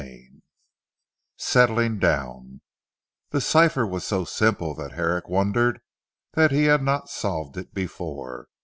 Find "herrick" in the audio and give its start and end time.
4.93-5.27